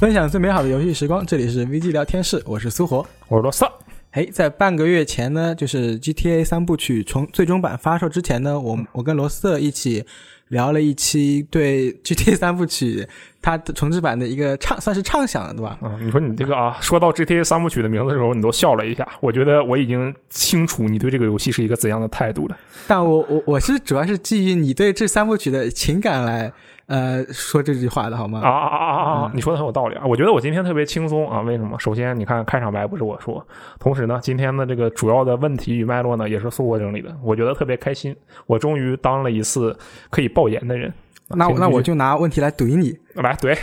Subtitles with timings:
[0.00, 3.70] 分享最美好的游戏时光，这里是 VG 聊天室，我是苏活，我是罗瑟。
[4.12, 10.02] 哎，在半个月前呢，就是 GTA 三部曲从最终版发售之前呢，我我跟罗瑟一起
[10.48, 13.06] 聊了一期对 GTA 三部曲
[13.42, 15.78] 它的重置版的一个畅，算是畅想，对吧？
[15.82, 19.06] 嗯，你说你这个啊，说到 GTA 三部曲的名字的时候，你都笑了一下。
[19.20, 22.56] 我觉得我已经清楚你对这个游戏是一个怎样的态度了。
[22.86, 26.50] 但我我我是主要是基于你对这三部曲的情感来。
[26.90, 28.40] 呃，说这句话的好吗？
[28.40, 29.30] 啊啊啊啊啊！
[29.32, 30.02] 你说的很有道理啊！
[30.04, 31.78] 我觉得我今天特别轻松啊，为什么？
[31.78, 33.46] 首先，你看开场白不是我说，
[33.78, 37.16] 同时呢，今天的这个主要的问题与脉络呢，也是苏国整理的。
[37.22, 38.16] 我觉得特别开心，
[38.46, 39.78] 我终于当了一次
[40.10, 40.92] 可以爆言的人。
[41.28, 43.56] 那那我就拿问题来怼你，来怼，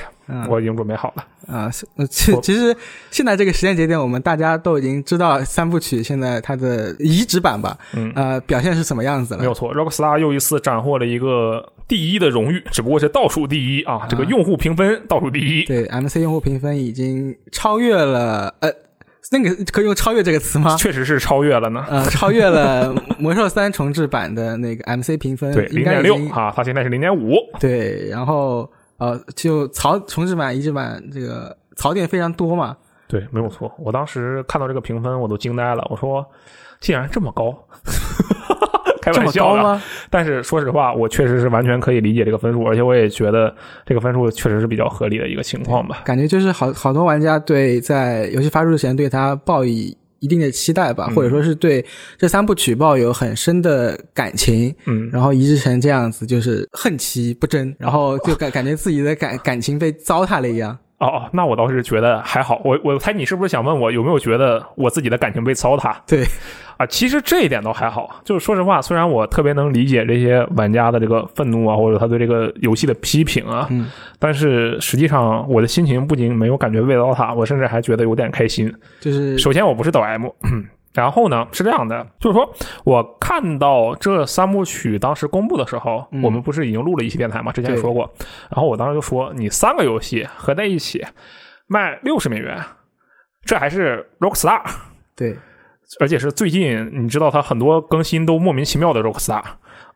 [0.47, 1.53] 我已经准备好了。
[1.53, 1.69] 啊，
[2.09, 2.73] 其其实
[3.11, 7.77] 现在这个时间节点，我们大家都已经知道三部曲现在它的移植版吧？
[7.93, 9.41] 嗯，呃，表现是什么样子了？
[9.41, 11.73] 没有错，Rockstar 又一次斩获了一个。
[11.87, 14.05] 第一的荣誉，只不过是倒数第一啊！
[14.09, 15.63] 这个用户评分倒数第一。
[15.63, 18.69] 对，MC 用户评分已经超越了，呃，
[19.31, 20.75] 那个可以用“超越”这个词吗？
[20.77, 21.85] 确实是超越了呢。
[21.89, 27.35] 呃，超越了《魔兽三》重置版的那个 MC 评分，对，零点六啊，它现在是零点五。
[27.59, 32.75] 对，然后呃，就槽重置版、移植版这个槽点非常多嘛。
[33.07, 33.73] 对，没有错。
[33.79, 35.87] 我当时看到这个评分，我都惊呆了。
[35.89, 36.25] 我说，
[36.81, 37.57] 竟然这么高！
[39.13, 39.81] 开玩笑吗？
[40.09, 43.53] 但是说实话，我确实是完全可以理解这个分数，而且我也觉得
[43.85, 46.01] 这个分数确实是比较合理的一个情况吧。
[46.05, 51.85] 感觉就是好好多玩家对在游戏发售之前对他抱以一定的期待吧，或者说是对
[52.17, 60.77] 这三部曲抱有很深的感情，嗯，然后移植成这样子，就是恨其不争，然后就感感觉自己的感感情被糟蹋了一样。
[60.99, 62.59] 哦哦，那我倒是觉得还好。
[62.65, 65.95] 我我猜你是不是想问我有没有觉得我自己的感情被糟蹋？
[66.07, 66.25] 对。
[66.77, 68.21] 啊，其实这一点倒还好。
[68.23, 78.71] 就是说实话，虽然我特别能理解这些玩家的这个愤怒啊，或者他对这个游戏的批评啊，嗯，但是实际上我的心情不仅没有感觉被糟蹋，我甚至还觉得有点开心。
[78.99, 80.27] 就是首先我不是抖 M，
[80.93, 82.53] 然后呢是这样的，就是说
[82.83, 87.51] 我看到这三部曲当时公布的时候，我们不是已经录了一期电台嘛？
[87.51, 88.11] 之前说过，
[88.49, 91.03] 然后我当时就说，你三个游戏合在一起
[91.67, 92.59] 卖六十美元，
[93.43, 94.61] 这还是 Rockstar？
[95.15, 95.35] 对。
[95.99, 99.41] 而且是最近，你知道它很多更新都莫名其妙的 Rockstar，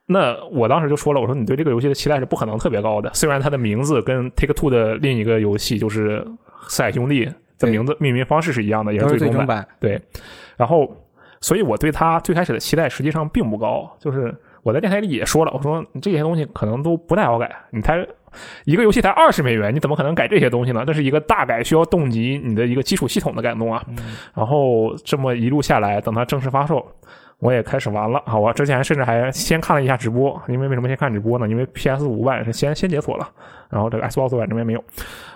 [0.06, 3.12] 那我当时就说了，我说你对这个游戏的期待是不可能特别高的。
[3.14, 6.20] 虽然它的名字跟 Take Two 的另一个游戏就是
[6.68, 7.26] 《四海兄弟》
[7.60, 9.68] 的名字命名方式是一样的，也是最终版。
[9.80, 10.02] 对，
[10.58, 10.96] 然后，
[11.42, 13.90] 所以我对它最开始的期待实际上并不高。
[14.00, 18.08] 就是我在电台里也说了，我说这些东西可能都不太好改，你才。
[18.66, 20.84] 一个游戏才二十美元，你怎么可能改这些东西呢？
[20.86, 23.84] 这是一个大改，需要动及你的一个基础系统的改动啊。
[24.34, 26.86] 然后这么一路下来，等它正式发售，
[27.40, 28.22] 我也开始玩了。
[28.26, 31.48] 好吧，之前甚至还先看了一下直播，因为为什么先看直播呢？
[31.48, 33.30] 因为 PS 五版是先先解锁了，
[33.70, 34.84] 然后这个 Xbox 版这边没有。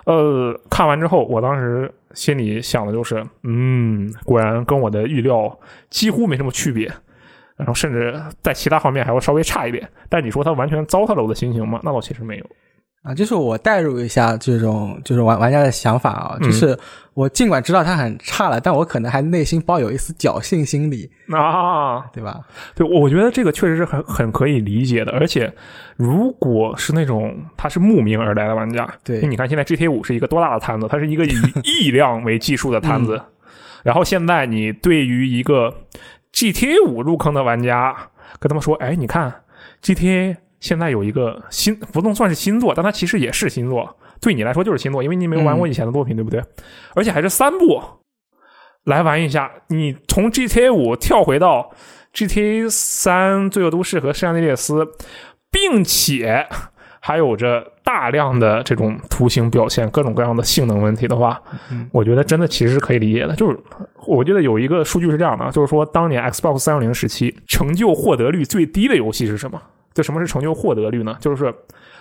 [0.04, 5.58] 呃，看完之后，我当时心里想的就是，嗯，果然跟我的预料
[5.90, 6.90] 几乎没什么区别，
[7.56, 9.86] 然后甚至在其他方面还会稍微差一点。
[10.08, 11.80] 但你说它完全糟蹋了我的心情吗？
[11.82, 12.46] 那倒其实没有。
[13.06, 16.76] 啊，就是我代入一下这种就是玩玩家的想法啊，就是
[17.14, 22.40] 我尽管知道它很差了，但我可能还内心抱有一丝侥幸心理啊，对吧？
[22.74, 25.12] 对，我觉得这个确实是很很可以理解的。
[25.12, 25.52] 而且，
[25.96, 33.22] 如果是那种他是慕名而来的玩家，对，你看现在 GTA 五是一个多大的摊子，它是一个以 亿量为计数的摊子，
[33.84, 35.72] 然后现在你对于一个
[36.32, 37.94] GTA 五入坑的玩家
[38.40, 39.32] 跟他们说，哎，你看
[39.80, 40.38] GTA。
[40.66, 43.96] 现在有一个新，不能算是新作，但它其实也是新作。
[44.20, 46.42] 对你来说就是新作，因为你没有玩过以前的作品，对不对？
[46.94, 47.80] 而且还是三部，
[48.84, 49.50] 来玩一下。
[49.68, 51.70] 你从 GTA 五跳回到
[52.12, 54.86] GTA 三、罪恶都市和圣安地列斯，
[55.50, 56.46] 并且
[57.00, 61.40] 还有着大量的这种图形表现、各种各样的性能问题的话，
[61.92, 63.36] 我觉得真的其实是可以理解的。
[63.36, 63.56] 就是
[64.06, 69.60] 我记得有一个数据是这样的，就是说当年 Xbox 三六零时期成就获得率最低的游戏是什么？
[69.96, 71.16] 这什么是成就获得率呢？
[71.18, 71.54] 就是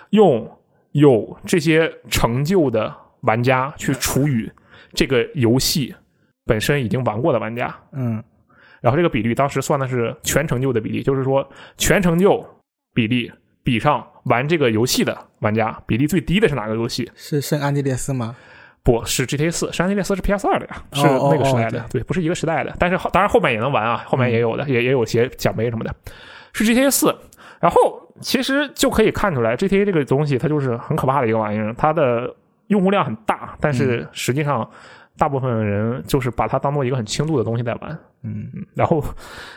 [0.10, 0.46] 用
[0.92, 4.52] 有这些成就的玩家去除以
[4.94, 5.96] 这个游戏
[6.46, 8.22] 本身已经玩过的玩家，嗯，
[8.82, 12.46] 然后这个比率当时算的是全成就的比例，就是说全成就
[12.94, 13.32] 比例
[13.64, 17.10] 比上玩这个游戏的玩家比例最低的是哪个游戏？
[17.16, 18.36] 是圣安地列斯吗？
[18.84, 22.76] 不是 GTA 四，圣安地列斯是 PS 二的呀，是那个时代的，对，不是一个时代的。
[22.78, 25.96] 但是当然后面也能玩啊，后面也有的，也也有些奖杯什么的，
[26.52, 27.16] 是 GTA 四。
[27.66, 32.32] 然后其实就可以看出来，GTA 这个东西它就是很可怕的一个玩意儿，它的
[32.68, 34.70] 用户量很大，但是实际上
[35.18, 39.04] 大部分人就是把它当做一个很轻度的东西在玩，嗯，然后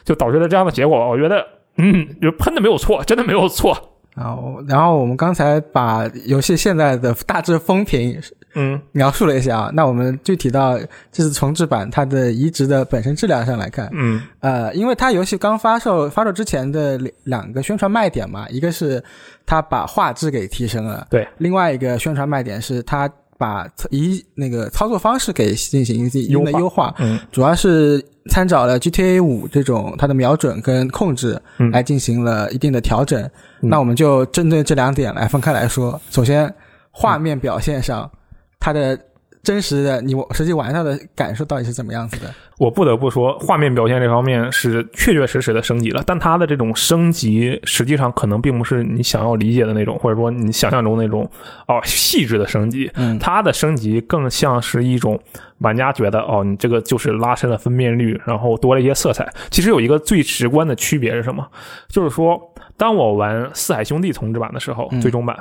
[0.04, 1.06] 就导致了这样的结果。
[1.06, 1.46] 我觉得，
[1.76, 3.76] 嗯，就喷的没有错，真的没有错。
[4.16, 8.18] 然后，然后我们刚才把游戏现在的大致风评
[8.54, 9.70] 嗯描述了一下啊。
[9.74, 10.78] 那我们具体到
[11.10, 19.02] 这次重置版它的移植的本身质量上来看，嗯呃，因为它游戏刚发售，发售之前的两两个宣传卖点嘛，一个是
[19.46, 23.08] 它把画质给提升了，对，另外一个宣传卖点是它
[23.38, 33.22] 把移那个操作方式给进行一定的优化，嗯主要是参照了 GTA 五这种它的瞄准跟控制嗯来进行了一定的调整。
[33.62, 36.00] 嗯那我们就针对这两点来分开来说。
[36.10, 36.52] 首先，
[36.90, 38.10] 画面表现上，
[38.60, 38.98] 它的
[39.42, 42.34] 真实的你实际玩上的感受到底是怎么样子的？
[42.58, 51.22] 我不得不说，画面表现这方面是确确实实的升级了，但它的这种升级实际上可能并不是你想要理解的那种，或者说你想象中那种
[51.68, 52.90] 哦细致的升级。
[52.96, 55.18] 嗯它的升级更像是一种
[55.58, 59.26] 玩家觉得哦，你这个就是拉伸了分辨率，然后多了一些色彩。
[59.50, 61.46] 其实有一个最直观的区别是什么？
[61.88, 62.38] 就是说，
[62.76, 65.38] 当我玩《四海兄弟》重置版的时候，嗯最终版，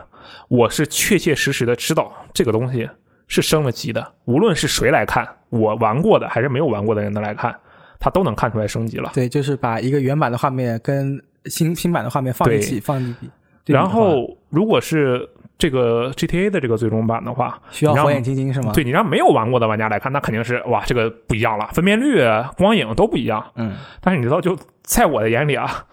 [0.50, 2.88] 我是确确实实的知道这个东西
[3.28, 7.56] 是升了级的，无论是谁来看，我玩过的还是没有玩过的人的来看，
[8.00, 9.12] 他都能看出来升级了。
[9.14, 13.30] 对，就是把一个原版的画面跟新新版的画面放一起，放一比。
[13.66, 15.28] 对比然后，如果是
[15.58, 18.72] 这个 GTA 的这个最终版的话，需要火眼金睛是吗？
[18.74, 22.24] 对你让没有玩过的玩家来看，那肯定是哇，这个不一样了，分辨率、
[22.58, 23.46] 光影都不一样。
[23.56, 25.84] 嗯，但是你知道，就在我的眼里啊，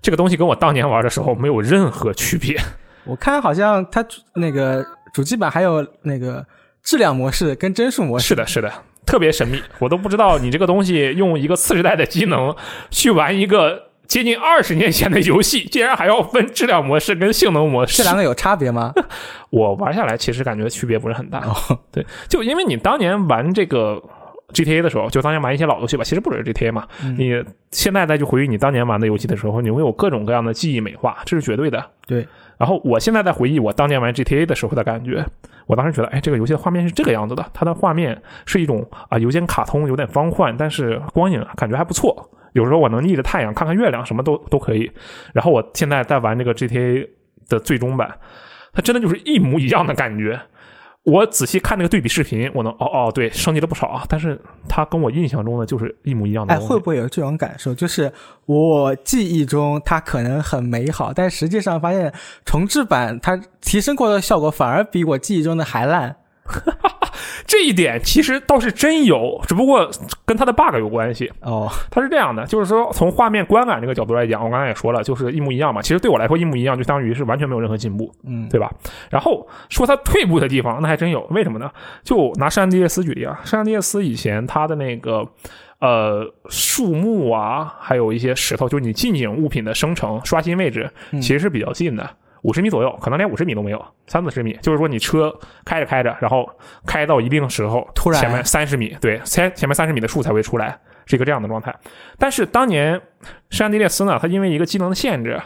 [0.00, 2.56] 这个东西跟我当年玩的时候没有任何区别。
[3.04, 4.04] 我看好像它
[4.34, 6.46] 那个主机版还有那个
[6.88, 8.28] 质量模式跟帧数模式。
[8.28, 8.72] 是的，是的，
[9.04, 12.56] 特别神秘，我都不知道你这个东西用一个次时代的机能
[12.90, 17.98] 去玩一个接近二十年前的游戏，竟然还要分质量模式跟性能模式。
[17.98, 18.90] 这两个有差别吗？
[19.50, 21.40] 我玩下来其实感觉区别不是很大。
[21.40, 24.02] 哦，对，就因为你当年玩这个
[24.54, 31.84] GTA 的时候，就当年玩一些老游戏吧，其实不只是 GTA 嘛，嗯你现在再去回忆你当年玩的游戏的时候，你会有各种各样的记忆美化，这是绝对的。
[32.06, 32.26] 对，
[32.58, 35.24] 然后我现在在回忆我当年玩 GTA 的时候的感觉，
[35.66, 42.30] 我当时觉得，哎，这个游戏的画面是这个样子的，它的画面是一种啊有点卡通，有点方幻，但是光影感觉还不错。
[42.54, 44.90] 有时候我能逆着太阳看看月亮，什么都 都可以。
[45.32, 47.08] 然后我现在在玩这个 GTA
[47.48, 48.18] 的最终版，
[48.72, 50.40] 它真的就是一模一样的感觉。
[51.04, 54.04] 我仔细看那个对比视频，我能哦哦，对，升级了不少啊。
[54.08, 57.74] 但是它跟我印象中的就是一模一样的哎，会不会有这种感受？
[57.74, 58.12] 就是
[58.44, 62.12] 我记忆中它可能很美好，但实际上发现
[62.44, 66.16] 重置版它提升过的效果反而比我记忆中的还烂。
[66.44, 66.97] 哈 哈
[67.46, 69.90] 这一点其实倒是真有，只不过
[70.24, 71.30] 跟它的 bug 有关系。
[71.40, 75.82] 哦，它是这样的，就是说从画面观感这个角度来讲，我刚才也说了，就是一模一样嘛。
[75.82, 78.70] 其实对我来说一模一样，就相当于是完全没有任何进步，嗯，对吧？
[79.10, 81.26] 然后说它退步的地方，那还真有。
[81.30, 81.70] 为什么呢？
[82.02, 85.26] 就拿圣安地列斯举例啊，圣安地列斯以前它的那个
[85.80, 92.08] 呃树木啊，还有一些石头，就是你近景物品的生成刷新位置，嗯其实是比较近的。
[92.42, 94.56] 五十米左右，可能连五十米都没有，三四十米。
[94.62, 96.48] 就是说，你车开着开着，然后
[96.86, 101.74] 开到一定时候，突然前面三十米，对，前前面三十米的树才会出来，是一个这样的状态。
[102.18, 103.00] 但是当年
[103.50, 105.40] 圣安地列斯呢，它因为一个机能的限制，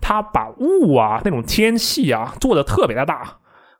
[0.00, 3.22] 它把雾啊那种天气啊做的特别的大，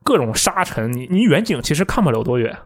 [0.05, 2.57] 各种沙尘，你你远景其实看不了多远。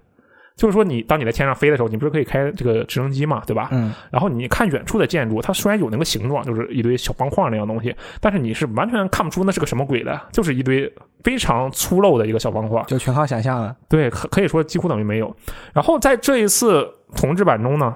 [0.57, 3.69] 就是说，你当你在天上飞的时候，你不是可以开这个直升机嘛，对吧？
[3.73, 10.91] 嗯，然后你看远处的建筑，它虽然有那个形状，就是一堆小方块那样东西，但是你是完全看不出那是个什么鬼的，就是一堆
[11.23, 12.83] 非常粗陋的一个小方块。
[12.87, 13.77] 就全靠想象了。
[13.87, 15.37] 对，可可以说几乎等于没有。
[15.75, 17.95] 然后在这一次重置版中呢，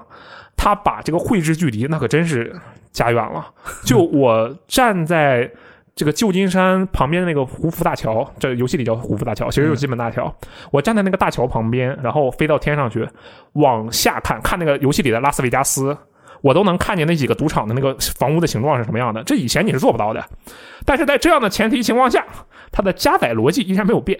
[0.55, 2.55] 他把这个绘制距离那可真是
[2.91, 3.43] 加远了。
[3.83, 5.49] 就我站在
[6.01, 10.35] 这个旧金山旁边的那个胡佛大桥，这游戏里叫胡佛大桥，其实就是金门大桥。
[10.71, 13.07] 我站在那个大桥旁边，然后飞到天上去，
[13.53, 15.95] 往下看，看那个游戏里的拉斯维加斯。
[16.41, 20.25] 我都能看见那几个赌场的那个房屋的形状是什么样的，这以前你是做不到的。
[20.87, 22.25] 但是在这样的前提情况下，
[22.71, 24.19] 它的加载逻辑依然没有变，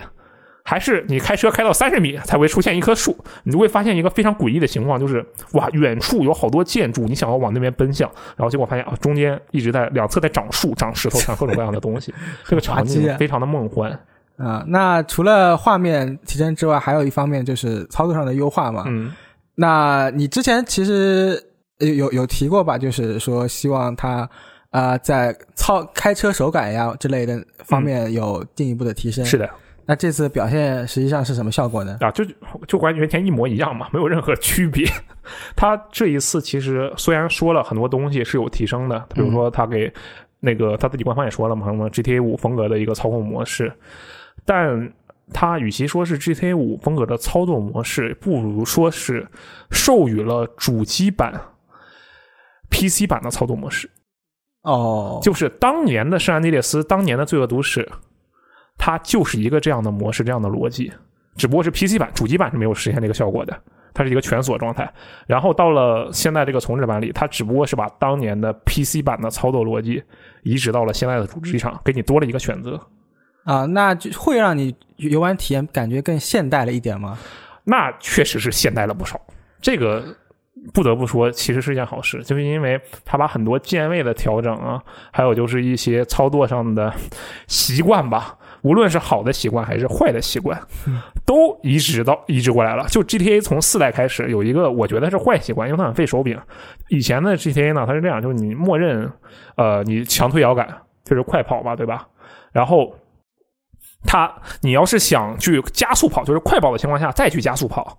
[0.64, 12.14] 还是你开车开到三十米才会出现一棵树，你就会发现一个非常诡异的情况，就是哇，远处有好多建筑，你想要往那边奔向，然后结果发现啊，中间一直在两侧在长树、长石头、长各种各样的东西，
[12.46, 13.92] 这个场景非常的梦幻。
[14.38, 18.86] 啊、那除了画面提升之外，还有一方面就是操作上的优化嘛。
[18.88, 19.14] 嗯，
[19.54, 21.40] 那你之前其实
[21.78, 22.76] 有有有提过吧？
[22.76, 24.28] 就是说希望它
[24.72, 29.24] 啊、呃在操开车手感呀之类的方面有进一步的提升。
[29.24, 29.48] 是的
[29.92, 31.98] 那这次表现实际上是什么效果呢？
[32.00, 32.24] 啊，就
[32.66, 34.90] 就完全前一模一样嘛，没有任何区别。
[35.54, 39.92] 他这一次其实虽然说了很多东西是有提升的，比如说他给
[40.40, 43.70] 那个他自己官方也说了嘛，什么 GTA 五风格的一个操控模式，
[44.46, 44.94] 但
[45.34, 49.28] 他与其说是 GTA 五风格的操作模式，不如说是
[49.72, 51.34] 授予了主机版
[52.70, 53.90] PC 版的操作模式。
[54.62, 57.86] 哦，就是当年的圣安地列斯，当年的罪恶都市，
[58.78, 60.92] 它就是一个这样的模式，这样的逻辑。
[61.36, 63.58] 只不过是 PC 版，主机版是没有实现这个效果的，
[63.94, 64.92] 它是一个全锁状态。
[65.28, 70.04] 然后到了现在这个重置版里，它只不过是把当年的 PC 版的操作逻辑
[70.44, 72.80] 移植到了现在的主机上，给你多了一个选择。
[73.46, 77.18] 啊，那就会让你游玩体验感觉更现代了一点吗？
[77.64, 79.20] 那确实是现代了不少。
[79.62, 80.04] 这个
[80.74, 86.94] 不得不说，其实是一件好事，就是因为它把很多键位的调整啊，还有就是一些操作上的
[87.48, 90.60] 习惯吧，无论是好的习惯还是坏的习惯，
[91.26, 92.86] 都移植到移植过来了。
[92.90, 96.40] 就 GTA 从四代开始有一个，我觉得是坏习惯，因为它很费手柄。
[96.90, 99.12] 以前的 GTA 呢，它是这样，就是你默认
[99.56, 100.68] 呃，你强推摇杆
[101.04, 102.08] 就是快跑嘛，对吧？
[102.52, 102.94] 然后
[104.04, 107.98] 它你要是想去加速跑，就是快跑的情况下再去加速跑。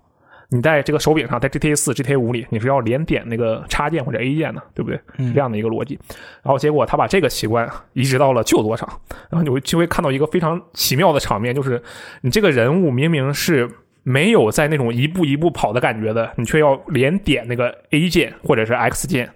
[0.49, 4.99] 你在这个手柄上，在 GTA 四、GTA 五里，你是要连点那个插件或者 A 键的，对不对？
[5.17, 5.97] 是这样的一个逻辑。
[6.43, 8.87] 然后结果他把这个习惯移植到了旧多上，
[9.29, 11.81] 然后你会就会看到一个非常奇妙的场面，就是
[12.21, 13.69] 你这个人物明明是
[14.03, 19.29] 没有在那种一步一步跑的感觉的，你却要连点那个 A 键或者是 X 键，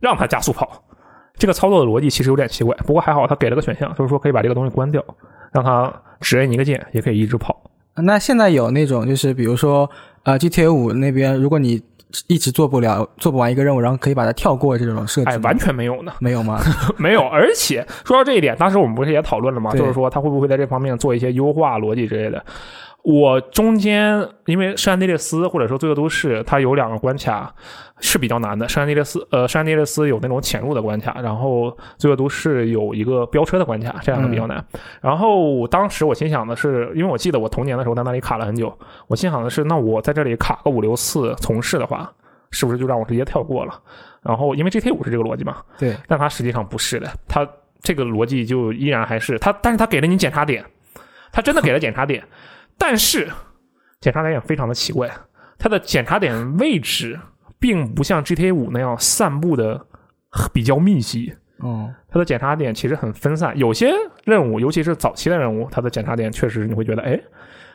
[0.00, 0.82] 让他加速跑。
[1.36, 5.04] 这个操作的逻辑其实有点奇怪，不过还好他给了个选项，就是说可以把这个东西关掉，
[5.52, 7.60] 让它只摁一个键也可以一直跑。
[7.96, 9.90] 那现在有那种就是比如说。
[10.26, 11.78] 呃，GTA 五那边，如果你
[12.28, 16.58] 一直做不了、做不完一个任务，然后可以把它跳过这种设计，哎，完全没有呢，没有吗？
[16.96, 17.20] 没有。
[17.28, 19.70] 而且说到这一点，当时我们不是也讨论了吗？
[19.72, 22.42] 就是说，他会不会在这方面做一些优化逻辑之类的？
[23.04, 27.54] 我中间因为圣安地列斯或者说罪恶都市，它有两个关卡
[28.00, 28.66] 是比较难的。
[28.66, 34.64] 圣安地列斯呃，圣安地列斯有那种潜入的关卡，然后罪恶都市有一个飙车的关卡，这两个比较难。
[35.02, 38.74] 然后当时我心想的是，因为我记得我童年的时候在那里卡了很久，
[39.06, 42.10] 我心想的是，那我在这里卡个五六次从事的话，
[42.52, 43.78] 是不是就让我直接跳过了？
[44.22, 47.46] 然后因为 GT 五是这个逻辑嘛，对，但它实际上不是的，它
[47.82, 50.64] 这个逻辑就依然还是它，但是它给了你检查点，
[51.30, 52.24] 它真的给了检查点。
[52.78, 53.30] 但是
[54.00, 55.10] 检查点也非常的奇怪，
[55.58, 57.18] 它的检查点位置
[57.58, 59.86] 并不像 GTA 五那样散布的
[60.52, 61.34] 比较密集。
[61.62, 63.90] 嗯，它的检查点其实很分散，有些
[64.24, 67.18] 任务，尤其是早期的任务，它的检查点确实你会觉得，哎，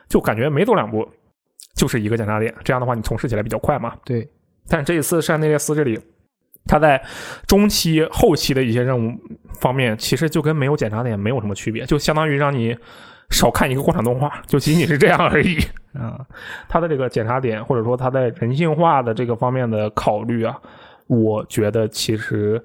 [0.08, 1.08] 就感觉没走两步
[1.74, 3.96] 就是一个检查点，这样的话你从事起来比较快嘛。
[4.04, 4.28] 对。
[4.68, 5.98] 但这一次圣内列斯这里，
[6.66, 7.02] 它在
[7.48, 9.12] 中期、后期的一些任务
[9.58, 12.76] 方面，其实就跟没有检查点没有什么区别，就相当于让你。
[13.30, 15.58] 少看一个过场动画，就仅仅是这样而已。
[15.94, 16.18] 嗯，
[16.68, 20.56] 他的这个检查点，或者说他在人性化的这个方面的考虑啊，
[21.10, 22.62] 我觉得其实。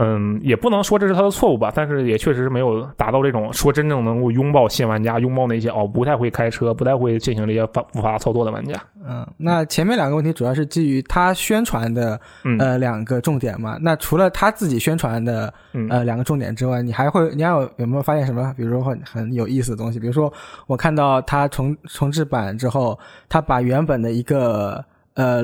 [0.00, 8.80] 嗯，也不能说这是他的错误吧，但是也确实是没有达到这种说真正能够拥抱新玩家、拥抱那些哦不太会开车、不太会进行这些复复杂操作的玩家。
[9.04, 12.20] 嗯，那前面两个问题主要是基于他宣传的
[12.60, 13.76] 呃两个重点嘛。
[13.80, 15.52] 那除了他自己宣传的
[15.90, 18.54] 呃两个重点之外，你还会你还有有没有发现什么？
[18.56, 19.98] 比如说很很有意思的东西？
[19.98, 20.32] 比如说
[20.68, 22.96] 我看到他重重置版之后，
[23.28, 25.42] 他把原本的一个呃。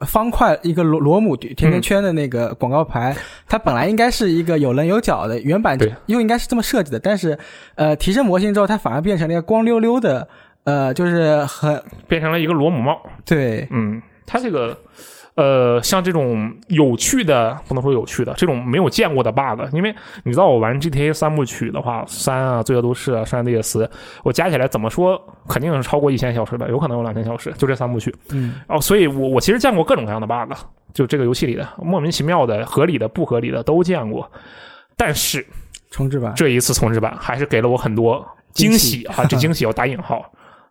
[0.00, 3.16] 方块一个螺螺母甜甜圈的那个广告牌，
[3.48, 7.38] 它本来应该是一个有棱有角的，原版又应该是这么设计的，但是
[7.76, 10.28] 呃提升模型之后，它反而变成了一个光溜溜的，
[10.64, 13.00] 呃就是很变成了一个螺母帽。
[13.24, 14.76] 对，嗯，它这个。
[15.36, 23.88] 呃，像这种有趣的，不能说有趣的，这种没有见过的 bug，因为你知道我玩 GTA 三部曲的话，三啊、罪恶都市啊、圣安地列斯，
[24.24, 28.14] 我加起来怎么说肯定是超过一千小时的，有可能有两千小时，就这三部曲。
[28.30, 30.56] 嗯，哦，所以我我其实见过各种各样的 bug，
[30.94, 34.30] 就这个游戏里的莫名其妙的、合理的、不合理的都见过，
[34.96, 35.46] 但是
[35.90, 40.24] 重置版这一次重置版还是给了我很多惊喜啊，这惊 喜要打引号。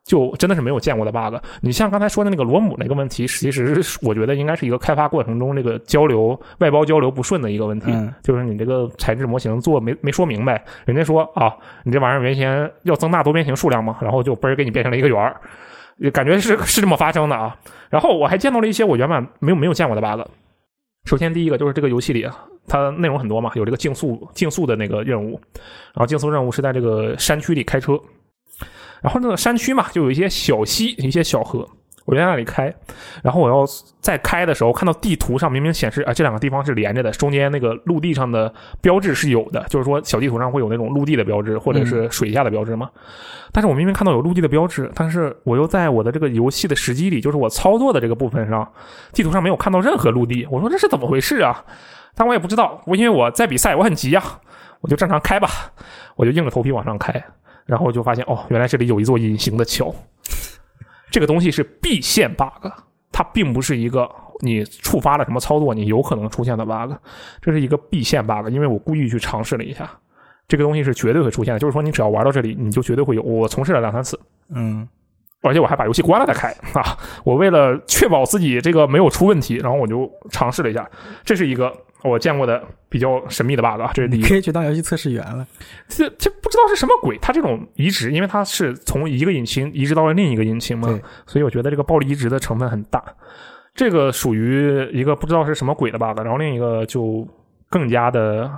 [0.06, 1.36] 就真的是没有见过的 bug。
[1.62, 10.64] 你像刚才说的那个螺母那个问题，其实我觉得应该是一个开发过程中那个交流外包交流不顺的一个问题，就是你这个材质模型做没没说明白。
[10.86, 15.42] 人家说啊，你这玩意儿原先要增大多边形数量嘛，然后就嘣儿给你变成了一个圆儿，
[16.12, 17.58] 感觉是是这么发生的啊。
[17.90, 20.30] 然后我还见到了一些我原本没有没有见过的 bug。
[21.06, 22.28] 首先第一个就是这个游戏里
[22.68, 25.40] 它内容很多嘛，有这个竞速竞速的那个任务，
[25.94, 28.00] 然后竞速任务是在这个山区里开车。
[29.06, 31.64] 然后那个山区嘛，就有一些小溪、一些小河，
[32.06, 32.74] 我在那里开。
[33.22, 33.64] 然后我要
[34.02, 42.90] 在开的时候，看到地图上明明显示啊，这两个地方是连着的，中间那个陆地上的标志是有的，就是说小地图上会有那种陆地的标志或者是水下的标志嘛。
[43.52, 48.68] 但是我明明看到有陆地的标志，但是我又在我的这个游戏的时机里，就是我操作的这个部分上，
[49.14, 50.48] 地图上没有看到任何陆地。
[50.50, 51.64] 我说这是怎么回事啊？
[52.16, 54.24] 但我也不知道，我因为我在比赛，我很急呀，
[54.82, 55.48] 我就正常开吧，
[56.16, 57.24] 我就硬着头皮往上开。
[57.66, 59.94] 然后就发现哦，原来这里有一座隐形的桥。
[61.12, 62.68] 这个东西是必线 bug，
[63.12, 64.10] 它并不是一个
[64.42, 66.94] 你触发了什么操作你有可能出现的 bug，
[67.42, 68.50] 这是一个必线 bug。
[68.50, 69.90] 因为我故意去尝试了一下，
[70.48, 71.60] 这个东西是绝对会出现的。
[71.60, 73.22] 就是说，你只要玩到这里，你就绝对会有。
[73.22, 74.20] 我从事了两三次，
[74.54, 74.88] 嗯，
[75.42, 76.98] 而且我还把游戏关了再开 啊！
[77.24, 80.90] 我为了确保自己这个没有出问题，然后我就尝试了一下，
[81.24, 84.28] 这是一个我见过的比较神秘的 bug，这是第一个。
[84.28, 85.46] 可以去当游戏测试员了。
[85.88, 90.88] 这这不知道是什么鬼，它这种移植，因为它是从一个引擎移植到了另一个引擎嘛，
[91.26, 93.04] 所以我觉得这个暴力移植的成分很大。
[93.74, 97.28] 这个属于一个不知道是什么鬼的 bug，然后另一个就
[97.70, 98.50] 更加的，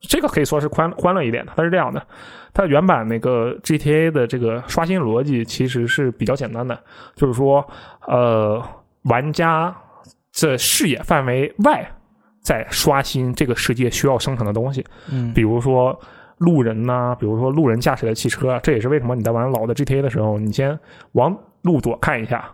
[0.00, 1.52] 这个可以说是欢欢乐一点的。
[1.56, 2.06] 它是这样的，
[2.52, 6.78] 它原版那个 GTA 的这个刷新逻辑其实是比较简单的，
[7.16, 7.66] 就是说，
[8.06, 8.62] 呃，
[9.04, 9.74] 玩家
[10.30, 11.90] 这视野范围外
[12.42, 14.84] 在刷新这个世界需要生成的东西。
[15.10, 15.98] 嗯，比如说
[16.38, 20.78] 路人呐、比如说路人驾驶的汽车，这也是为什么你在玩老的 GTA 的时候，你先
[21.12, 22.50] 往路左看一下，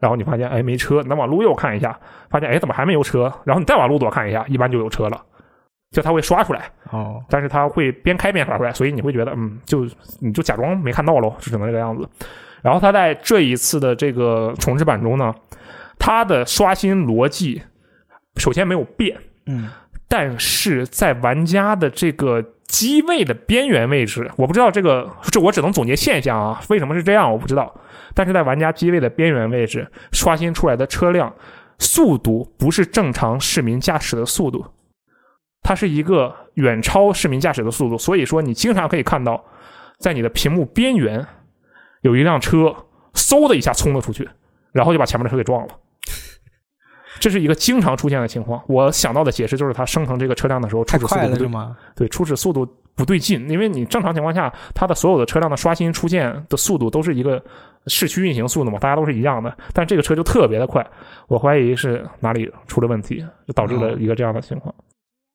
[0.00, 1.98] 然后你发现哎没车，你再往路右看一下，
[2.30, 5.22] 发现哎怎么还没有车，然后你再往路左看一下，一般就有车了，
[5.90, 9.86] 就它会刷出来，哦，但是它会边开边刷出来，所以你会觉得嗯，就
[10.20, 12.08] 你就假装没看到喽，就只能这个样子。
[12.62, 15.32] 然后它在这一次的这个重置版中呢，
[15.98, 17.62] 它的刷新逻辑
[18.36, 19.16] 首先没有变，
[19.46, 19.68] 嗯，
[20.08, 27.74] 但是在玩家的这个机位的边缘位置，我不知道这个，这我只能总结现象啊，为什么是这样我不知道。
[28.14, 31.34] 但是在玩家机位的边缘位置刷新出来的车辆
[31.78, 34.64] 速度不是正常市民驾驶的速度，
[35.62, 39.44] 它是一个远超市民驾驶的速度，所以说你经常可以看到，
[39.98, 41.26] 在你的屏幕边缘
[42.00, 42.74] 有一辆车
[43.14, 44.28] 嗖的一下冲了出去，
[44.72, 45.74] 然后就把前面的车给撞了。
[47.18, 48.62] 这是一个经常出现的情况。
[48.66, 51.76] 我想到的解释就是，它生成这个车辆的时候太初始速度不对，快了是吗？
[51.94, 53.48] 对，初始速度不对劲。
[53.48, 57.42] 因为你正常情况下，它的所有的车辆的刷新出现的速度都是一个
[57.86, 59.56] 市区运行速度嘛，大家都是一样的。
[59.72, 60.86] 但这个车就特别的快，
[61.28, 64.74] 我怀疑是哪里出了问题，就导致了一个这样的情况。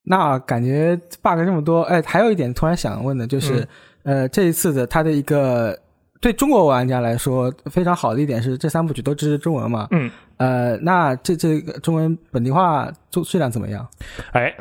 [0.03, 3.67] 那感觉 bug 这么多，哎，还有一点突然想问的就是，
[4.03, 5.77] 呃，这一次的它的一个
[6.21, 9.87] 对中国玩家来说非常好的一点是，这三部曲都支持中文嘛？
[9.89, 13.85] 嗯，呃，那这这个中文本地化做质量怎么样？
[14.33, 14.55] 哎，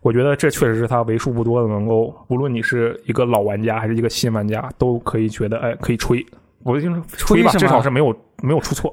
[0.00, 6.24] 我觉得这确实是他为数不多的能够，无论你是一个老玩家还是一个新玩家，都可以觉得哎可以吹。
[6.62, 8.90] 我就说吹吧，吹至少是没有没有出错，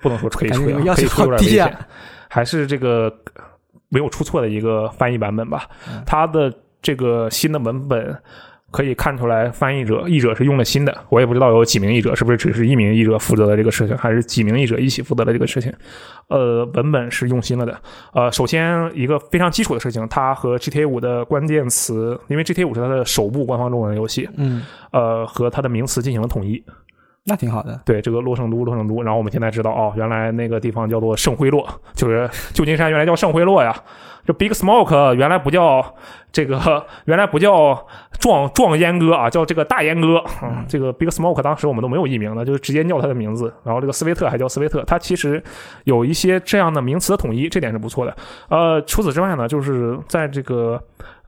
[0.00, 1.78] 不能说可以吹啊可以吹有点危险，
[2.28, 3.12] 还是这个
[3.88, 5.68] 没有出错的一个翻译版本吧。
[5.88, 8.16] 嗯它的这个新的文本
[8.70, 15.72] 可以看出来，翻译者译者是用了心的，我也不知道有几名译者，是不是只是一名译者负责的这个事情，还是几名译者一起负责的这个事情？
[16.28, 17.80] 呃，文本是用心了的。
[18.12, 26.62] 呃，首先一个非常基础的事情，它和 GTA 五的关键词，因为 GTA 五是它的首部官方中文游戏，嗯，呃，和它的名词进行了统一。
[27.28, 27.80] 那挺好的。
[27.84, 33.74] 对这个洛圣都，洛圣都，然后我们现在知道哦，原来那个地方叫做圣辉洛，就是旧金山原来叫圣辉洛呀。
[34.26, 35.94] 这 Big Smoke 原来不叫
[36.30, 37.86] 这个，原来不叫
[38.18, 40.22] 壮壮烟哥啊，叫这个大烟哥。
[40.42, 43.50] 嗯，这个 Big Smoke 当时我们都没有译名的，就是直接叫他的名字。
[43.64, 45.42] 然后这个斯威特还叫斯威特，他其实
[45.84, 48.14] 有一些这样的名词的统一，这点是不错的。
[48.50, 50.78] 呃，除此之外呢，就是在这个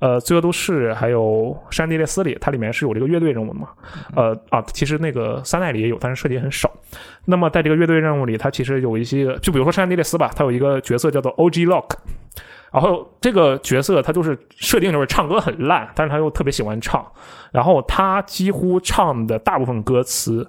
[0.00, 3.68] 呃《罪恶都市》还有《山地列斯》里，它里面是有这个乐队任务的嘛？
[4.16, 6.70] 呃啊，其实那个三代里也有，但是涉及很少。
[7.26, 11.90] 那么在这个乐队任务里，它其实有一些，就比如说《山地列斯》吧，它有一个角色叫做 OG Lock。
[12.72, 17.04] 然后这个角色他就是设定就是唱歌很烂，但是他又特别喜欢唱，
[17.50, 20.48] 然后他几乎唱的大部分歌词，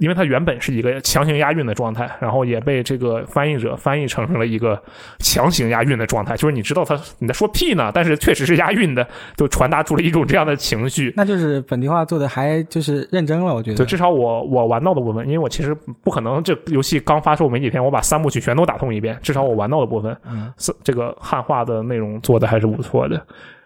[0.00, 4.82] 因为它原本是一个强行押韵的状态，然后也被这个翻译者翻译成了一个
[5.18, 11.12] 强行押韵的状态，就是你知道他你在说屁呢，但是确实是押韵的，就传达出了一种这样的情绪。
[11.14, 13.84] 那就是本地化做的还就是认真了，我觉对，得。
[13.84, 19.18] 至少我我玩到的部分，因为我其实不可能这游戏刚发售没几天，我把三部曲全都打通一遍。
[19.20, 23.22] 至少我玩到的部分，嗯，是这个汉化的内容做的还是不错的。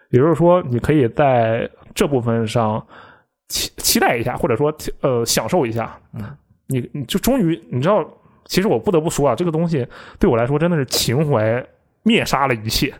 [0.09, 2.85] 也就是说，你可以在这部分上
[3.47, 5.97] 期期待一下，或者说呃享受一下。
[6.13, 6.23] 嗯，
[6.67, 8.05] 你你就终于你知道，
[8.45, 9.87] 其实我不得不说啊，这个东西
[10.19, 11.65] 对我来说真的是情怀
[12.03, 12.93] 灭杀了一切。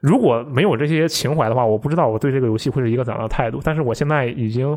[0.00, 3.60] 如果没有这些情怀的话，我不知道我对这个游戏会是一个怎样的态度。
[3.62, 4.76] 但是我现在已经，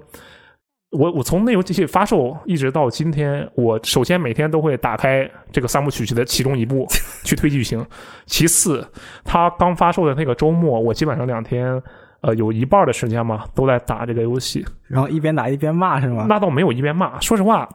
[0.91, 6.86] 我我从那游戏发售一直到今天，我首先每天都会打开这个三部曲的其中一部
[7.23, 7.84] 去推剧情。
[8.27, 8.88] 其次，
[9.23, 11.81] 它刚发售的那个周末，我基本上两天，
[12.25, 14.65] 呃，有一半的时间嘛都在打这个游戏。
[14.88, 16.25] 然后一边打一边骂是吗？
[16.27, 17.69] 那倒没有一边骂，说实话，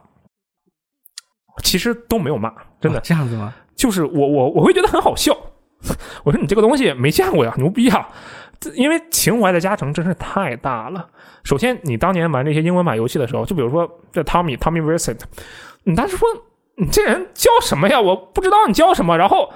[1.63, 3.53] 其实都没有骂，真的哦这样子吗？
[3.75, 5.33] 就是我我我会觉得很好笑。
[6.25, 8.09] 我说你这个东西没见过呀，牛逼啊！
[8.75, 11.07] 因为情怀的加成真是太大了。
[11.43, 15.19] 首先，你当年玩这些英文版游戏的时候，就比如说这 Tommy Tommy Vincent，
[15.83, 16.27] 你当时说
[16.81, 18.01] 你这人叫什么呀？
[18.01, 19.49] 我不知道你叫什么，然后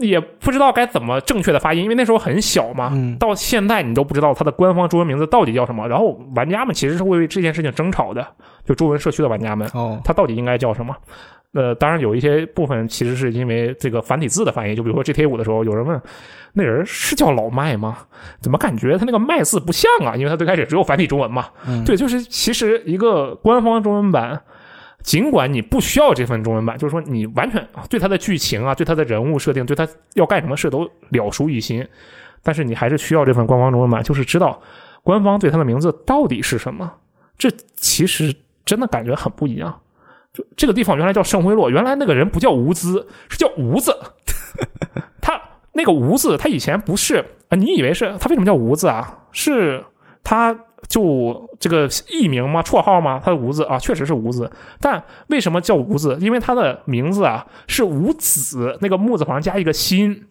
[0.00, 2.90] 也不知道该怎么正确的发音，因为那时候很小嘛。
[2.94, 8.26] 嗯到现在你都不知道它的官方中文名字到底叫什么，然后玩家们其实是会为这件事情争吵的，
[8.64, 10.96] 就中文社区的玩家们，哦，它到底应该叫什么？
[11.52, 16.00] 呃，当然有一些部分其实是因为这个繁体字的翻译，就比如说 GTA 五的时候，有人问
[16.54, 17.98] 那人是叫老麦吗？
[18.40, 20.16] 怎么感觉他那个麦字不像啊？
[20.16, 21.48] 因为他最开始只有繁体中文嘛。
[21.68, 24.40] 嗯对，就是其实一个官方中文版，
[25.02, 31.86] 尽管你不需要这份中文版，就是说你完全对它的剧情啊、对它的人物设定、对它要干什么事都了熟于心，
[32.42, 34.60] 但是你还是需要这份官方中文版，就是知道
[35.02, 36.92] 官方对它的名字到底是什么。
[37.36, 38.34] 这其实
[38.64, 39.80] 真的感觉很不一样。
[40.32, 43.94] 就这个地方原来叫圣辉洛，原来那个人不叫吴兹，是叫吴子。
[45.20, 45.40] 他
[45.72, 47.16] 那个吴字，他以前不是
[47.48, 47.56] 啊？
[47.56, 49.18] 你以为是他为什么叫吴字啊？
[49.32, 49.84] 是
[50.22, 50.56] 他
[50.92, 52.62] 就这个艺名吗？
[52.62, 53.18] 绰号吗？
[53.24, 54.50] 他的无字啊，确实是无字。
[54.78, 56.18] 但为什么叫无字？
[56.20, 60.26] 因为他的名字啊是无子，那个木字旁加一个心，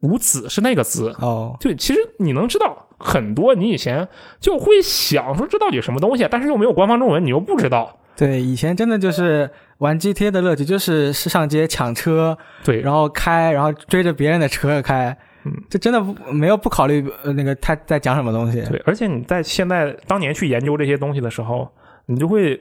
[0.00, 1.08] 无子是那个字。
[1.20, 4.06] 哦，对，其实你能知道很多，你以前
[4.38, 7.96] 就会想说这到底什么东西，但是又没有官方中文，你又不知道。
[8.14, 16.02] 对，以前真的就是玩 GTA 的乐趣，就是是上街抢车，对，然后开，然后追着别人的车开，嗯，这真的
[16.32, 18.62] 没有不考虑呃那个他在讲什么东西。
[18.62, 21.70] 对，而且你在现在当年去研究这些东西的时候，
[22.06, 22.60] 你就会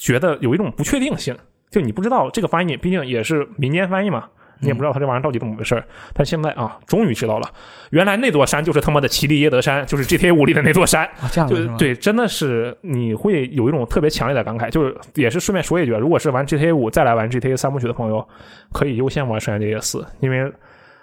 [0.00, 1.36] 觉得有一种不确定性，
[1.70, 4.24] 就你不知道这个翻译，毕竟也是民间翻译嘛，
[4.60, 5.84] 你也不知道他这玩意儿到底怎么回事儿。
[6.12, 7.48] 但现在啊，终于知道了，
[7.90, 11.04] 原来那座山就是他妈的奇利耶德山，就是 GTA 五里的那座山。
[11.20, 18.26] 啊，这样对对，真的是你会有一种特别强烈的感慨，就是也是顺便说一句，如果是玩 GTA 五再来玩 GTA 三部曲的朋友，
[18.72, 20.52] 可以优先玩《圣夜四》，因为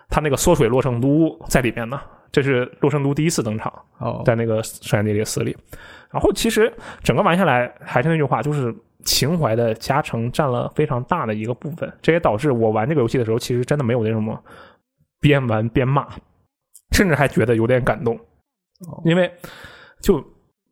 [0.09, 1.99] 它那个缩水洛圣都在里面呢，
[2.31, 3.71] 这是洛圣都第一次登场。
[3.99, 5.55] 哦，在那个《圣安地列斯》里。
[6.11, 6.71] 然后其实
[7.03, 11.91] 整个玩下来，还是那句话，就是情怀的加成占了非常大的一个部分。
[12.01, 14.41] 这也导致我玩这个游戏的时候，其实真的没有那什么
[15.19, 16.07] 边玩边骂，
[16.91, 18.19] 甚至还觉得有点感动，
[19.03, 19.31] 因为
[20.01, 20.23] 就。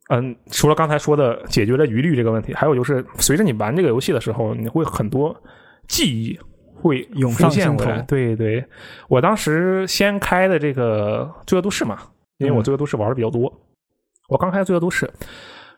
[0.09, 5.33] 嗯，除了刚才说的解决了疑虑这个问题，还有就是随着你玩这个游戏的时候，你会很多
[5.87, 6.37] 记忆
[6.83, 7.85] 会涌浮上心头。
[8.07, 8.63] 对对，
[9.07, 11.97] 我当时先开的这个《罪恶都市》嘛，
[12.37, 13.51] 因为我《嗯罪恶都市》玩的比较多，
[14.27, 15.05] 我刚开《罪恶都市》，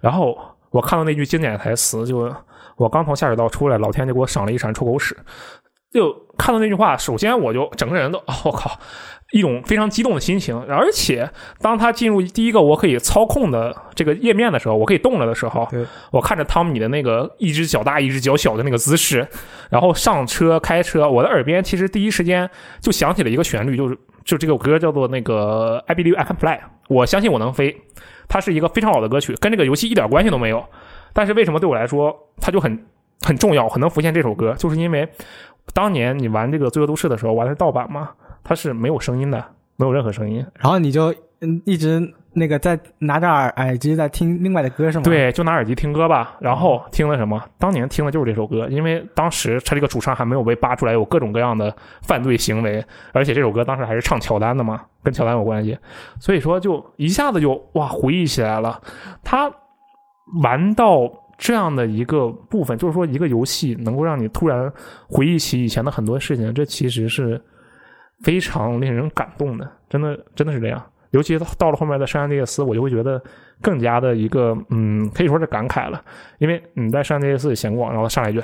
[0.02, 0.38] 然后
[0.72, 2.34] 我看到那句经典台词，就
[2.76, 5.16] 我刚从下水道出来，老天就给我赏了一铲臭狗屎。
[5.92, 8.78] 就看到那句话，首先我就整个人都，哦，我靠，
[9.32, 10.60] 一种非常激动的心情。
[10.70, 11.30] 而且
[11.62, 15.68] 当他进入第一个我可以操控的这个页面的时候，我可以动了的时候，
[16.12, 19.28] 我看着汤米的那个一只脚大一只脚小的那个姿势，
[19.70, 22.50] 然后上车开车，我的耳边其实第一时间
[22.82, 27.76] 就响起了一个旋律，就是就这个歌叫做那个 I Believe I Can Fly，我相信我能飞。
[28.28, 30.66] 它是一个非常老的歌曲，跟这个游戏一点关系都没有。
[31.14, 32.12] 但是为什么对我来说
[32.42, 32.86] 它就很
[33.22, 35.08] 很重要，很能浮现这首歌，就是因为
[35.76, 38.10] 当年你玩这个《罪恶都市》的时候玩的是盗版嘛，
[38.46, 39.44] 它是没有声音的，
[39.76, 40.46] 没有任何声音。
[40.60, 42.02] 然后你就嗯一直
[42.34, 46.36] 那个在拿着耳耳机在听另外的歌是吗？，对，就拿耳机听歌吧。
[46.40, 47.42] 然后听了什么？
[47.58, 55.78] 当年听的就是这首歌，因为当时他这个主唱还没有被扒出来有各种各样的犯罪行为，而且这首歌当时还是唱乔丹的嘛，跟乔丹有关系，
[56.20, 58.82] 所以说就一下子就哇回忆起来了。
[59.24, 59.52] 他
[60.42, 64.72] 玩到这样的一个部分，就是说一个游戏能够让你突然
[65.08, 67.42] 回忆起以前的很多事情，这其实是
[68.24, 70.84] 非常令人感动的，真的真的是这样。
[71.12, 73.22] 尤其到了后面的《圣安地列斯》，我就会觉得
[73.62, 76.02] 更加的一个嗯，可以说是感慨了，
[76.40, 78.42] 因为你在《圣安地列斯》里闲逛，然后上来一句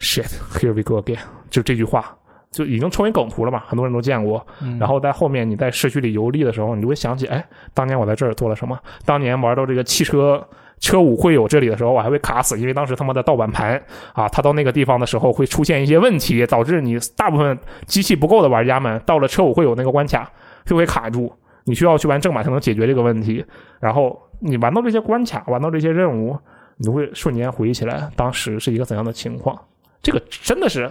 [0.00, 1.18] “shit here we go again”，
[1.50, 2.16] 就这句话
[2.50, 4.44] 就已经成为梗图了嘛，很多人都见过。
[4.60, 8.76] 嗯、然后在后面你在市区里游历的时候，你就会想起，哎，当年我在这儿做了什么？
[9.04, 10.44] 当年玩到这个汽车
[10.80, 13.80] 车舞会友这里的时候，我还会卡死，因为当时他妈的盗版盘
[14.14, 20.28] 啊，它到那个地方的时候会出现一些问题，导致你大部分机器不够的玩家们到了车舞会友那个关卡
[20.64, 21.30] 就会卡住，
[21.64, 23.44] 你需要去玩正版才能解决这个问题。
[23.78, 26.36] 然后你玩到这些关卡，玩到这些任务，
[26.78, 29.56] 你会瞬间回忆起来当时是一个怎样的情况。
[30.02, 30.90] 这个真的是，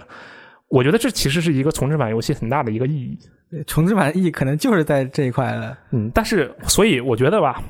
[0.68, 3.18] 我觉得这其实是一个重置版游戏很大的一个意义。
[3.50, 5.76] 对重置版意义可能就是在这一块了。
[5.90, 7.60] 嗯，但是所以我觉得吧，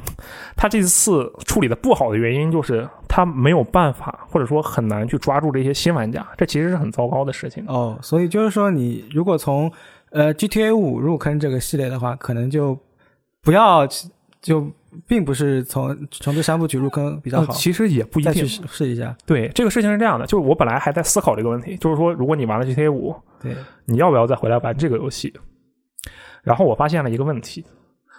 [0.54, 7.64] 他这次处理的不好的原因就是他没有办法，或者说很难去抓住这些新玩家，这其实是很糟糕的事情。
[7.66, 9.72] 哦，所以就是说，你如果从
[10.10, 12.78] 呃 GTA 五入坑这个系列的话，可能就
[13.42, 13.88] 不要
[14.42, 14.70] 就
[15.06, 18.48] 并不是从重置三部曲入坑比较好，呃其实也不一再去定。
[18.48, 19.16] 试试一下。
[19.24, 25.32] 对，这个事情是这样的，就是我本来还在思考这个问题，就是说，如果你玩了 GTA 五，对，你要不要再回来玩这个游戏？
[26.50, 27.64] 然后我发现了一个问题，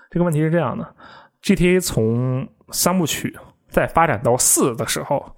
[0.10, 0.96] 这个问题是这样的
[1.44, 5.36] ：GTA 从三部曲再发展到四的时候，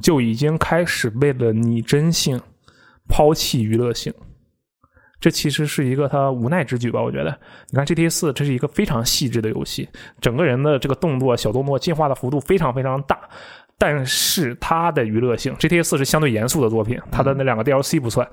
[0.00, 2.40] 就已经开始为了拟真性，
[3.08, 4.14] 抛弃娱乐性。
[5.18, 7.02] 这其实是一个他无奈之举吧？
[7.02, 7.36] 我觉得，
[7.70, 9.88] 你看 GTA 四，这是一个非常细致的游戏，
[10.20, 13.18] 整个人的这个动作、小动作进化的幅度非常非常大，
[13.76, 18.24] 但是它的娱乐性，GTA 四是相对严肃的作品，它的那两个 DLC 不算。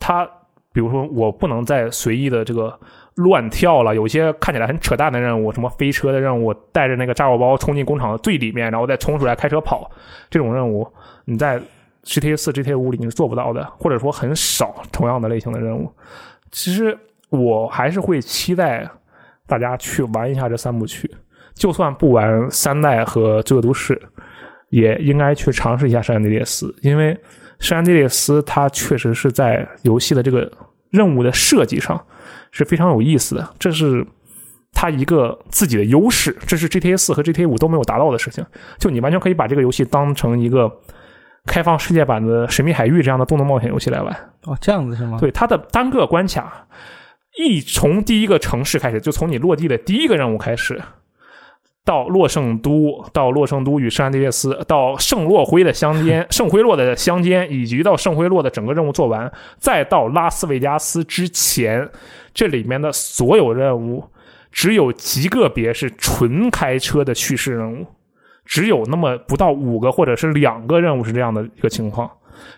[0.00, 0.28] 它
[0.74, 2.78] 比如说，我不能再随意的这个
[3.14, 9.90] 乱跳了，有些看起来很扯淡的任务，什么飞车的任务，带着那个炸药包冲进工厂的最里面，然后再冲出来开车跑，
[10.28, 10.86] 这种任务
[11.24, 11.58] 你在。
[12.06, 15.90] GTA 四、GTA 五里你是做不到的，或者说很少同样的类型的任务。
[16.52, 16.94] 其实
[17.30, 18.86] 我还是会期待
[19.46, 21.10] 大家去玩一下这三部曲，
[21.54, 23.98] 就算不玩三代和罪恶都市，
[24.68, 27.18] 也应该去尝试一下圣安地列斯，因为
[27.58, 30.52] 圣安地列斯它确实是在游戏的这个
[30.94, 32.06] 任务的设计上
[32.50, 34.06] 是非常有意思的，这是
[34.72, 38.46] 它一个自己的优势，这是 GTA 四和 GTA 五都没有达到的事情。
[38.78, 40.72] 就你完全可以把这个游戏当成一个。
[41.46, 44.10] 开放世界版的《神秘海域》这样的动作冒险游戏来玩
[44.44, 45.18] 哦，这样子是吗？
[45.20, 46.66] 对，它的单个关卡，
[47.36, 50.80] 一从第一个城市开始，就从你落地的第一个任务开始，
[51.84, 61.88] 到洛圣都，到洛圣都与圣安地列斯，到圣洛辉的乡间， 圣辉洛的乡间，以及到圣辉洛的整个任务做完，再到拉斯维加斯之前，
[62.32, 64.02] 这里面的所有任务，
[64.50, 67.86] 只有极个别是纯开车的叙事任务。
[68.46, 72.10] 只有那么不到五个或者是两个任务是这样的一个情况，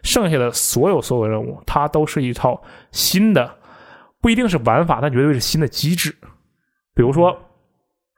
[0.02, 2.60] 剩下的所有所有任务，它都是一套
[2.90, 3.54] 新的，
[4.20, 6.14] 不一定是玩法，但绝对是新的机制。
[6.94, 7.36] 比如说，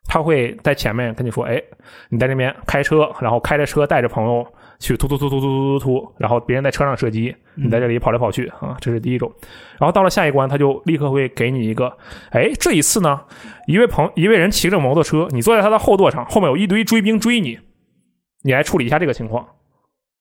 [0.08, 1.62] 他会在前面跟你说，哎，
[2.08, 4.44] 你在那边开车，然后开着车带着朋友
[4.80, 9.30] 去突突突突突突突突，然后别人在车上射击，你在这里跑来跑去，啊，这是第一种。
[9.78, 11.94] 然后到了下一关，他就立刻会给你一个，
[12.30, 13.20] 哎，这一次呢，
[13.66, 17.58] 一位朋，一位人骑着摩托车，你坐在他的后座上，后面有一堆追兵追你。
[18.44, 19.46] 你来处理一下这个情况，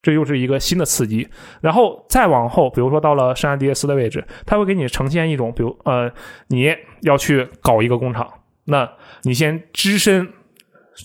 [0.02, 1.30] 这又是一个新的刺激。
[1.62, 6.12] 然后再往后，比如说到了圣安地列斯的位置，他会给你呈现一种，比如呃
[6.48, 8.28] 你要去搞一个工厂。
[8.68, 8.90] 那
[9.24, 10.28] 你先只身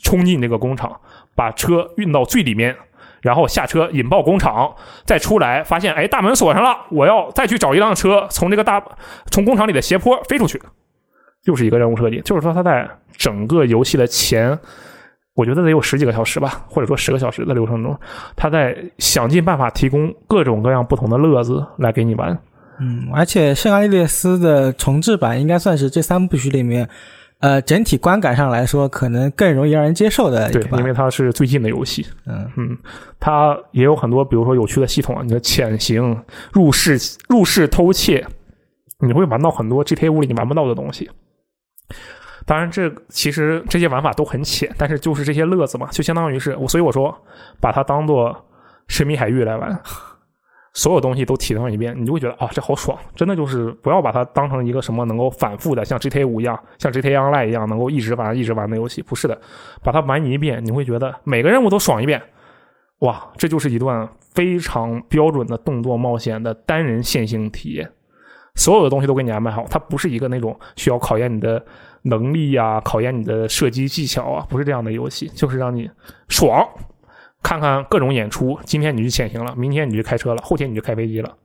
[0.03, 1.01] 冲进这个工厂，
[1.35, 2.77] 把车运到最里面。
[3.21, 4.75] 然后下车引爆工厂，
[5.07, 8.83] 再出来发现，哎，大门锁上了，我要再去找一辆车，从这个大
[9.31, 10.61] 从工厂里的斜坡飞出去，
[11.45, 12.21] 又是一个任务设计。
[12.23, 14.59] 就是说，他在整个游戏的前，
[15.35, 17.97] 我觉得得有十几个小时吧，或者说十个小时的流程中，
[18.35, 22.37] 他在想尽办法提供各种各样不同的乐子来给你玩。
[22.81, 26.89] 嗯，而且圣安地列斯的重置版应该算是这三部曲里面。
[27.43, 32.79] 呃，整体观感上来说，可能更容易让人接受的，对，因为它是最近的游戏，嗯嗯，
[33.19, 36.97] 它也有很多，比如说有趣的系统啊，你的潜行、入室、
[37.29, 38.25] 入室偷窃，
[39.01, 41.11] 你会玩到很多 GTA 五里你玩不到的东西。
[42.47, 47.13] 当然，这其实这些玩法都很浅，但是就是这些乐子嘛，就相当于是我，所以我说
[47.61, 48.47] 把它当做
[48.87, 49.81] 神秘海域来玩。
[50.75, 52.99] 所有东西都体验一遍，你就会觉得啊，这好爽！
[53.15, 59.03] 真的就是不要把它当成一个什么能够反复的，像 GTA 五一样，像 GTA Online 一样能够一直玩、一直玩的游戏。
[59.03, 59.39] 不是的，
[59.83, 62.23] 把它玩你一遍，你会觉得每个任务都爽一遍。
[63.01, 67.91] 哇，这就是一段非常标准的动作冒险的单人线性体验。
[68.55, 71.63] 所有的东西都给你安排好，它不是一个那种需要考验你的
[72.03, 75.91] 能力呀、考验你的射击技巧啊，不是这样的游戏，就是让你
[76.29, 76.67] 爽。
[77.43, 81.37] 看看各种演出，今天你去潜行了，明天你去开车了，后天你就开飞机了，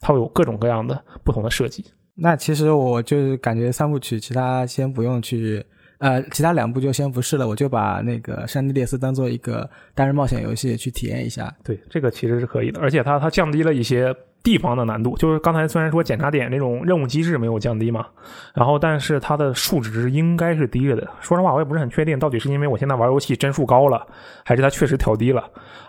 [0.00, 1.84] 它会有各种各样的不同的设计。
[2.14, 5.64] 那其实我就是感觉三部曲，其他先不用去，
[5.98, 11.54] 呃，其他两部就先不试了，我就把那个《山地列斯》当做一个单人冒险游戏去体验一下。
[11.64, 14.14] 对，这个其实是可以的，而且它它降低了一些。
[14.42, 18.06] 地方的难度就是刚才虽然说检查点这种任务机制没有降低嘛，
[18.54, 21.06] 然后但是它的数值应该是低了的。
[21.20, 24.06] 说实话，我也不是很确定到底是因为我现在玩游戏帧数高了，
[24.42, 25.44] 还是它确实调低了。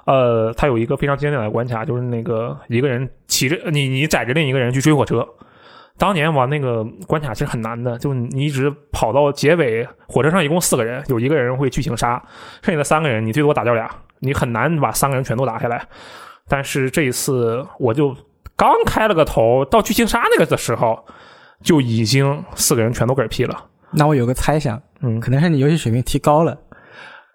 [0.05, 5.25] 呃，它有一个非常经典的关卡，就是那个一个人骑着你，你载着另一个人去追火车。
[5.97, 12.21] 当年玩那个关卡其实很难的，就你一直跑到结尾，火车上一共四个人，有一个人会剧情杀，
[12.61, 15.87] 剩下的三个人你最多打掉俩，你很难把三个人全都打下来。
[16.49, 18.13] 但是这一次我就。
[18.61, 21.03] 刚开了个头，到剧情杀那个的时候，
[21.63, 23.65] 就已经四个人全都嗝屁了。
[23.89, 26.55] 那我有个猜想，嗯，可能是你游戏水平提高了。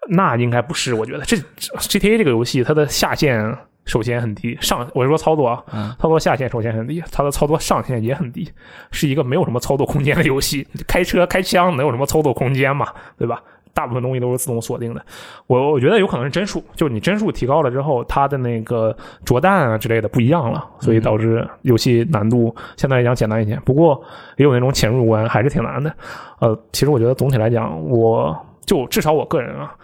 [0.09, 8.49] 那应该不是，我觉得这 GTA 这个游戏它的下限首先很低，上我是说操作啊，操作下限首先很低，它的操作上限也很低，
[8.91, 10.65] 是一个没有什么操作空间的游戏。
[10.87, 12.87] 开车开枪能有什么操作空间嘛？
[13.17, 13.43] 对吧？
[13.77, 15.05] 大部分东西都是自动锁定的，
[15.45, 23.55] 我我觉得有可能是帧数，就是你帧数提高了之后，它的那个着弹啊之类的不一样了，所以导致游戏难度相对来讲简单一些。
[23.63, 24.03] 不过
[24.37, 25.95] 也有那种潜入关还是挺难的。
[26.39, 28.35] 呃，其实我觉得总体来讲，我
[28.65, 29.75] 就至少我个人啊，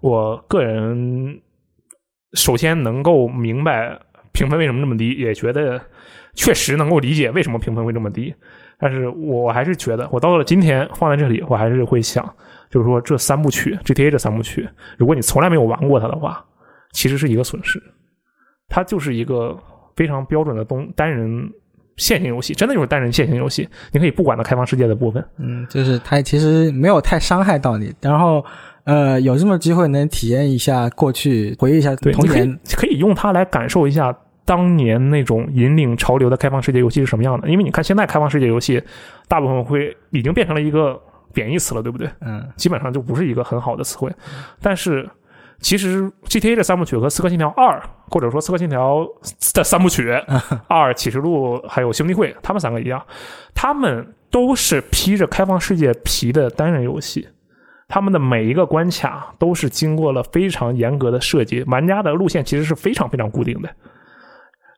[0.00, 1.38] 我个人
[2.32, 3.98] 首先能够明白。
[4.34, 5.78] 评分为什么这么低，也觉得
[6.32, 8.34] 确实能够理解为什么评分会这么低。
[8.78, 12.24] 但是我还是觉得，我到了今天放在这里，我还是会想，
[12.72, 16.42] 就是说这三部曲 GTA 这三部曲，如果你从来没有玩过它的话，
[16.92, 17.80] 其实是一个损失。
[18.68, 19.54] 它就是一个
[19.94, 21.46] 非常标准的东单人
[21.98, 25.22] 线性游戏，真的就是单人线性游戏，你可以不管它开放世界的部分。
[25.36, 28.42] 嗯，就是它其实没有太伤害到你，然后
[28.84, 32.58] 呃，有这么机会能体验一下过去，回忆一下对，童年。
[32.74, 37.48] 可以用它来感受一下当年那种引领潮流的开放世界游戏是什么样的。
[37.50, 38.82] 因为你看现在开放世界游戏，
[39.28, 40.98] 大部分会已经变成了一个
[41.32, 42.08] 贬义词了，对不对？
[42.20, 44.12] 嗯基本上就不是一个很好的词汇。
[44.60, 45.08] 但是
[45.60, 47.78] 其实 GTA 这三部曲和《刺客信条二》，
[48.10, 49.00] 或者说《刺客信条》
[49.54, 50.10] 的三部曲
[50.68, 53.04] 二、启示录还有兄弟会，他们三个一样，
[53.54, 57.28] 他们都是披着开放世界皮的单人游戏。
[57.88, 63.68] 他们的每一个关卡都是经过了非常严格的设计，玩家的路线其实是非常非常固定的，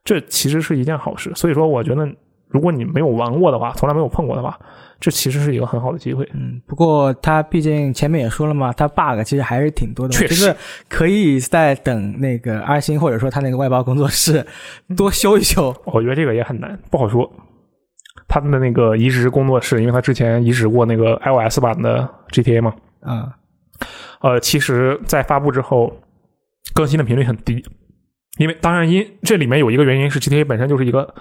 [0.03, 1.33] 这其实是一件好事。
[1.37, 2.07] 所以说，我觉得
[2.49, 4.59] 如果你没有玩过的话，从来没有碰过的话，
[5.01, 6.29] 这其实是一个很好的机会。
[6.33, 10.57] 嗯，不过它毕竟前面也说了嘛，它 bug 其实还是挺多的，确实就是
[10.89, 14.47] 可以再等那个阿星或者说他那个外包工作室
[14.97, 15.75] 多修一修。
[15.85, 17.31] 我觉得这个也很难，不好说。
[18.27, 23.35] 他们的那个移植工作室，因为他之前移植过那个 iOS 版的 GTA 嘛，啊、
[24.23, 25.93] 呃，其实在发布之后，
[26.73, 27.63] 更新的频率很低，
[28.39, 31.15] 因为当然因这里面有一个原因是 GTA 本身就是一个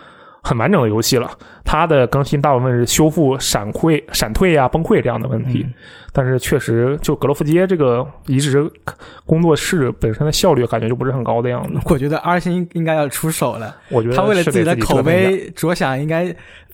[0.44, 1.32] 很完整的游戏了，
[1.64, 5.64] 它的更新大部分是修复闪溃、闪退啊、崩溃这样的问题。
[5.66, 5.74] 嗯
[6.16, 8.72] 但是确实，就格罗夫街这个移植
[9.26, 11.80] 工作室本身的效率感觉就不是很高的样子。
[11.92, 16.26] 我觉得二星应该要出手了，我觉得他为了自己的口碑着想，应该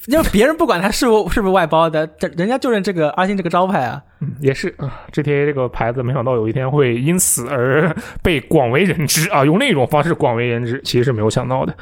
[0.08, 4.04] 要别人不管他是不是不是外包的，这人家就认这个二星这个招牌啊。
[4.20, 11.74] 嗯也是啊，GTA 这个牌子没想到有一天会因此而 被广为人知啊，用那种方式广为人知，其实是没有想到的。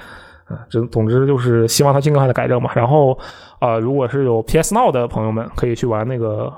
[0.48, 2.72] 啊，这总之就是希望它尽快的改正嘛。
[2.76, 3.18] 然后
[3.60, 6.54] 啊、如果是有 PS Now 的朋友们，可以去玩那个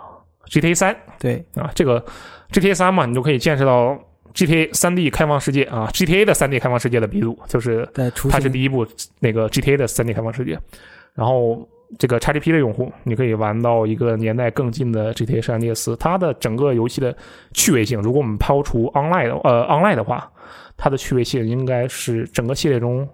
[0.47, 2.03] GTA 三对，啊，这个
[2.51, 3.97] GTA 三嘛，你就可以见识到
[4.33, 7.87] GTA 三 D 开放世界啊，GTA 的三 D 开放世界的鼻祖，就是。
[8.29, 8.85] 它是第一部
[9.19, 10.59] 那个 GTA 的三 D 开放世界，
[11.13, 17.15] 然后这个 XGP 的用户，你可以玩到一个年代更近的 GTA 圣安地斯，它的整个游戏的
[17.53, 20.29] 趣味性，如果我们抛除 online 的呃 online 的话，
[20.77, 23.07] 它的趣味性应该是整个系列中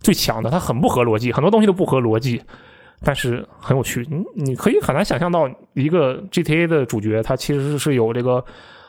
[0.00, 0.50] 最强的。
[0.50, 2.42] 它很不合逻辑，很多东西都不合逻辑，
[3.02, 4.06] 但是很有趣。
[4.10, 8.44] 你你可以很难想象到一个 GTA 的主角，他其实是有这个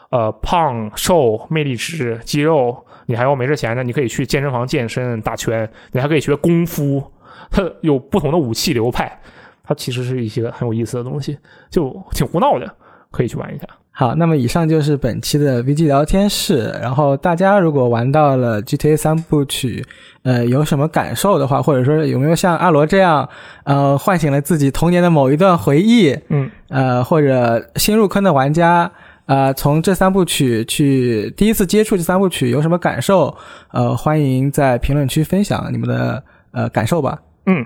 [0.10, 7.04] 呃胖瘦、魅力值、肌肉，你还要没事闲着，你可以去健身房健身、打拳，你还可以学功夫，
[7.50, 9.20] 它有不同的武器流派，
[9.64, 11.38] 它其实是一些很有意思的东西，
[11.70, 12.76] 就挺胡闹的，
[13.12, 13.68] 可以去玩一下。
[13.94, 16.74] 好，那么以上就是本期的 VG 聊天室。
[16.82, 19.86] 然后大家如果玩到了 GTA 三部曲，
[20.24, 23.28] 呃，有什么感受的话，或者说有没有像阿罗这样，
[23.66, 28.90] 呃，唤醒了自己童年的某一段回忆，嗯，呃，或者新入坑的玩家，
[29.26, 33.36] 呃，从这三部曲去第一次接触这三部曲有什么感受？
[33.72, 36.24] 呃，欢迎在评论区分享你们的
[36.54, 37.22] 呃感受吧。
[37.46, 37.64] 嗯，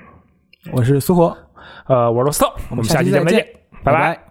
[0.72, 1.38] 我是苏活，
[1.86, 3.46] 呃，我是罗斯特，我们下下期再见，
[3.84, 4.25] 拜拜